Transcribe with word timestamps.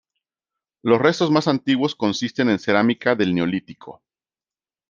Los 0.81 0.99
restos 0.99 1.29
más 1.29 1.47
antiguos 1.47 1.93
consisten 1.93 2.49
en 2.49 2.57
cerámica 2.57 3.13
del 3.13 3.35
neolítico. 3.35 4.01